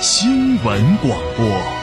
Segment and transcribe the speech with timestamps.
[0.00, 1.77] 新闻广播。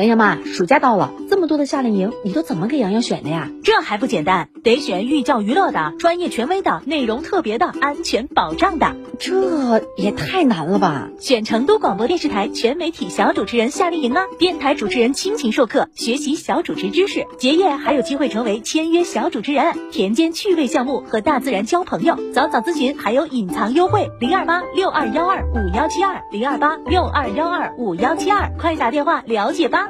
[0.00, 3.50] 洋洋妈，暑假到了，这么多的夏令营，你都怎么给洋洋选的呀？
[3.62, 8.96] 这还不简单，得选寓教于乐的、专业权威的、内容特别的、安全保障的。
[9.18, 11.10] 这也太难了吧！
[11.20, 22.16] 选成都广播电视台全媒体小主持人夏令营啊，电台主持人亲情授课，学习小主持知识，结业还有机会成为签约小主持人，田间趣味项目和大自然交朋友。
[22.32, 29.89] 早早咨询还有隐藏优惠，零二八六二幺二五幺七二零二八六二幺二五幺七二，快打电话了解吧。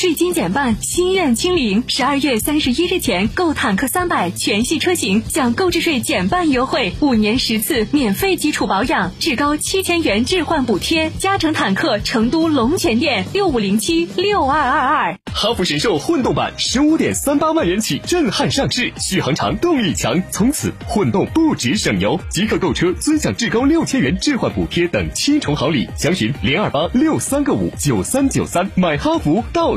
[0.00, 1.84] 税金减半，心愿清零。
[1.86, 9.58] 十二月三十一日前购坦克三百全系车型，享购置税减半优惠，五年十次免费基础保养，至高。
[9.58, 15.18] 七千元置换补贴，嘉诚坦克成都龙泉店六五零七六二二二。
[15.34, 22.18] 哈弗神兽混动版十五点三八万元起震撼上市，续航长，动力强，从此混动不止省油。
[22.30, 29.76] 即刻购车尊享至高六千元置换补贴等七重好礼，详询零二八六三个五九三九三，买哈弗到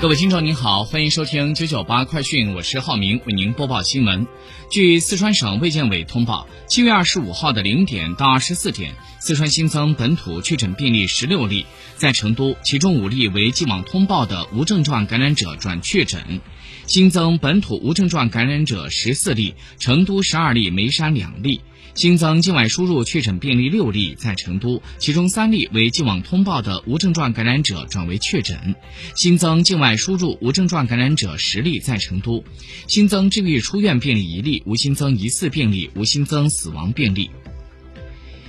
[0.00, 4.26] 各位听众您好，欢迎收听九九八快讯，我是浩明，为您播报新闻。
[4.70, 11.66] 据四川省卫健委通报，七月二十五号的零点到二十四点，四川新增本土确诊病例十六例，
[11.96, 16.40] 在成都，其中五例为既往通报的无症状感染者转确诊，
[16.86, 21.60] 新增本土无症状感染者十四例，成都十二例，眉山两例。
[21.92, 28.74] 新增境外输入确诊病例六例，在成都，其中三例为既往通报的无症状感染者转为确诊；
[29.14, 32.42] 新增境外输入无症状感染者十例，在成都；
[32.88, 37.30] 新增治愈出院病例一例，无新增疑似病例，无新增死亡病例。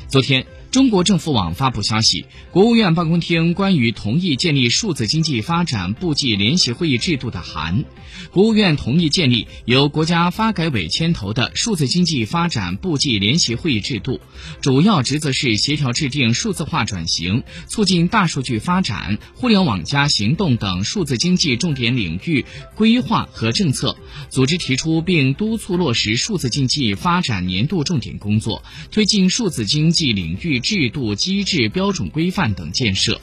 [0.08, 0.46] 昨天。
[0.72, 7.84] 中国政府网发布消息，国务院办公厅关于同意建立数字经济发展部际联席会议制度的函。
[8.32, 14.22] 国务院同意建立由国家发改委牵头的数字经济发展部际联席会议制度，
[14.62, 22.46] 主要职责是协调制定数字化转型、促进大数据发展、互联网加行动等数字经济重点领域
[22.76, 23.98] 规划和政策，
[24.30, 30.61] 组织提出并督促落实数字经济发展年度重点工作，推进数字经济领域。
[30.62, 33.20] 制度、机制、标准、规范等建设。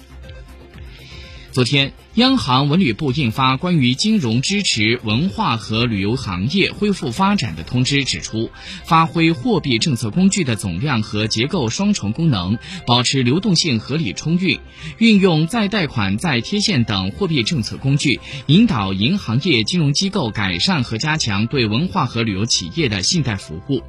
[1.50, 8.50] 昨天，央行、文旅部印发关于金融支持文化和旅游行业恢复发展的通知，指出，
[8.84, 14.60] 发挥货币政策工具的总量和结构双重功能，保持流动性合理充裕，
[14.98, 23.82] 运用再贷款、再贴现等货币政策工具，引导银行业金融机构改善和加强对文化和旅游企业的信贷服务。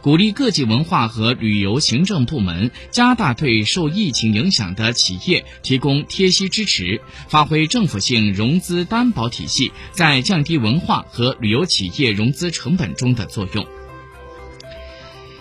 [0.00, 13.66] 鼓励各级文化和旅游行政部门加大对受疫情影响的企业提供贴息支持，发挥政府性融资担保体系在降低文化和旅游企业融资成本中的作用。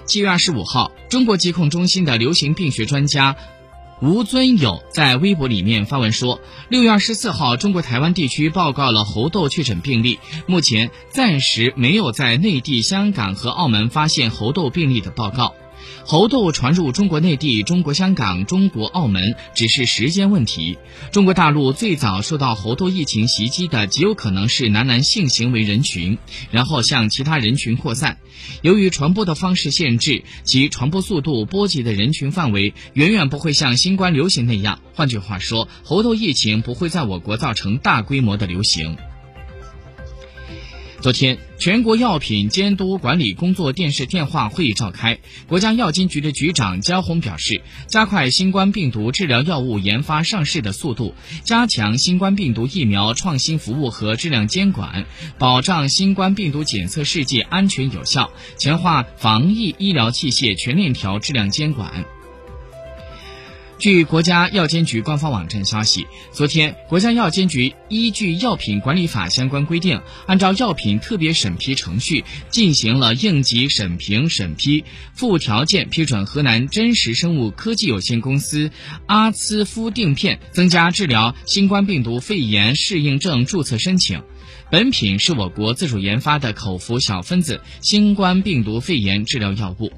[0.06, 3.36] 七月二十五号，中国疾控中心的流行病学专家。
[4.00, 6.40] 吴尊友在微博里面发文说，
[6.70, 15.56] 六月二十四号，中国台湾地区报告了猴痘确诊病例，目前暂时没有在内地、香港和澳门发现猴痘病例的报告。
[16.06, 20.78] 猴痘传入中国内地、中国香港、中国澳门只是时间问题。
[21.12, 26.18] 中国大陆最早受到猴痘疫情袭击的，极有可能是男男性行为人群，
[26.52, 28.18] 然后向其他人群扩散。
[28.62, 34.80] 由于传播的方式限制，其传播速度、波及的人群范围远远不会像新冠流行那样。
[34.94, 38.98] 换句话说，猴痘疫情不会在我国造成大规模的流行。
[41.08, 45.20] 昨天，全国药品监督管理工作电视电话会议召开。
[45.48, 51.16] 国家药监局的局长焦红表示，加快新冠病毒治疗药物研发上市的速度，
[51.46, 55.06] 加强新冠病毒疫苗创新服务和质量监管，
[55.40, 62.04] 保障新冠病毒检测试剂安全有效，强化防疫医疗器械全链条质量监管。
[63.80, 74.84] 据国家药监局官方网站消息，昨天，国家药监局依据《药品管理法》相关规定，按照药品特别审批程序进行了应急审评审批，
[75.14, 78.72] 附条件批准河南真实生物科技有限公司
[79.06, 84.24] 阿兹夫定片增加治疗新冠病毒肺炎适应症注册申请。
[84.72, 89.92] 本品是我国自主研发的口服小分子新冠病毒肺炎治疗药物。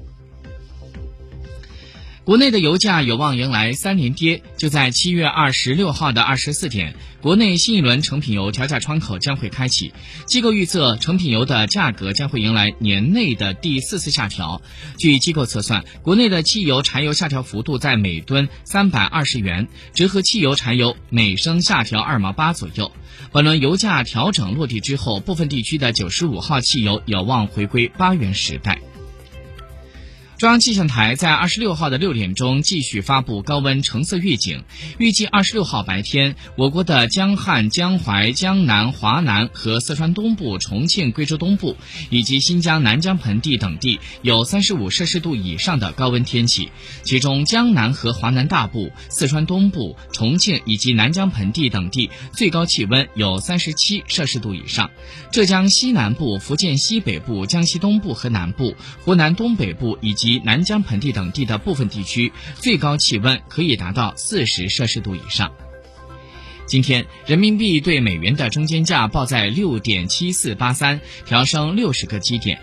[2.30, 4.40] 国内的油价有望迎来三连跌。
[4.56, 9.92] 就在七月二十六号的二十四点，国内新一轮成品油调价窗口将会开启。
[10.26, 14.62] 机构预测，成品油的价格将会迎来年内的第四次下调。
[14.96, 22.92] 据机构测算，国内的汽油、柴油下调幅度在每吨三百二十元，折合汽油、柴油每升下调二毛八左右。
[23.32, 28.80] 本轮油价调整落地之后，部分地区的九十五号汽油有望回归八元时代。
[30.40, 34.64] 中央气象台在二十六号的六点钟继续发布高温橙色预警，
[34.96, 41.76] 预计二十六号白天，我国的江汉、江淮、江南、华南和四川东部、重庆、贵州东部
[42.08, 46.70] 以及新疆南疆盆地等地有三十五摄氏度以上的高温天气，
[47.02, 54.90] 其中江南和华南大部、四川东部、重庆以及南疆盆地等地最高气温有三十七摄氏度以上，
[55.30, 65.50] 浙江西南部、福建西北部、江西东部和南部、湖南东北部以及及南疆盆地等地的部分地区最高气温可以达到四十摄氏度以上。
[66.66, 72.60] 今天，人民币对美元的中间价报在六点七四八三，调升六十个基点。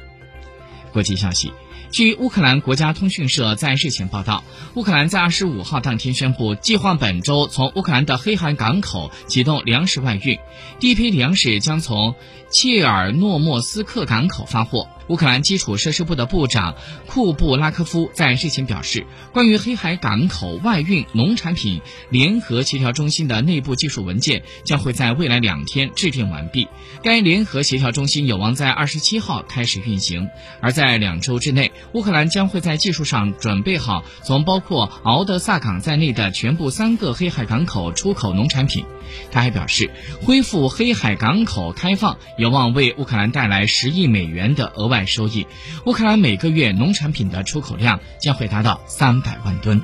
[0.94, 1.52] 国际消息。
[1.92, 10.40] 据乌克兰国家通讯社在日前报道，乌克兰在二十五号当天宣布，计划本周从乌克兰的黑海港口启动粮食外运，
[10.80, 12.16] 第一批粮食将从
[12.50, 14.90] 切尔诺莫斯克港口发货。
[15.08, 16.76] 乌克兰基础设施部的部长
[17.06, 26.68] 库布拉科夫在日前表示，关于黑海港口外运农产品联合协调中心的内部技术文件将会在未来两天制定完毕。
[27.04, 30.30] 该联合协调中心有望在二十七号开始运行，
[30.62, 38.86] 而在两周之内，乌克兰将会在技术上准备好从包括敖德萨港在内的全部三个黑海港口出口农产品。
[39.32, 39.90] 他还表示，
[40.22, 45.46] 恢复黑海港口开放有望为乌克兰带来十亿美元的额外收益。
[45.86, 49.82] 乌克兰每个月农产品的出口量将会达到三百万吨。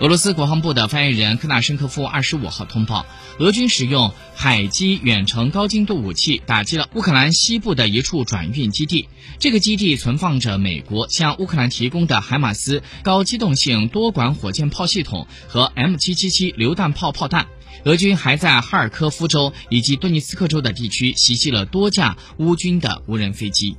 [0.00, 3.04] 俄罗斯国防部的发言人科纳申科夫二十五号通报，
[3.38, 9.10] 俄军使用海基远程高精度武器打击了乌克兰西部的一处转运基地。
[9.38, 17.46] 这个基地存放着美国向乌克兰提供的海马斯高机动性多管火箭炮系统和 M 七七七榴弹炮炮弹。
[17.84, 23.76] 俄军还在哈尔科夫州以及顿涅茨克州的地区袭击了多架乌军的无人飞机。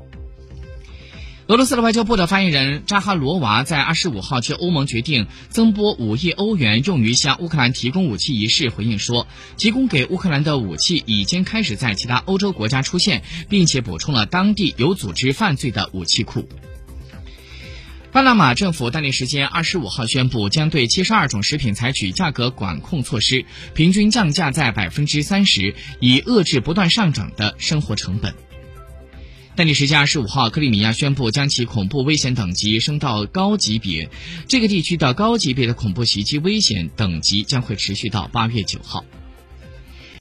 [1.48, 16.48] 俄罗斯的外交部的发言人扎哈罗娃在二十五号就欧盟决定增拨五亿欧元用于向乌克兰提供武器一事回应说，提供给乌克兰的武器已经开始在其他欧洲国家出现，并且补充了当地有组织犯罪的武器库。
[18.12, 28.34] 巴拿马政府当地时间二十五号宣布，将对七十二种食品采取价格管控措施，平均降价在百分之三十，以遏制不断上涨的生活成本。
[29.56, 34.10] 当地时间二十五号，克里米亚宣布将其恐怖危险等级升到高级别。
[34.50, 39.06] 这个地区的高级别的恐怖袭击危险等级将会持续到八月九号。